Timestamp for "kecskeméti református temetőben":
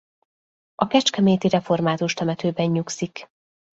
0.87-2.65